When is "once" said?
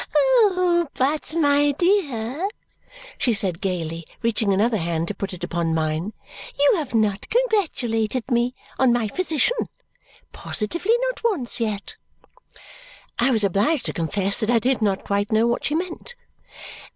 11.23-11.59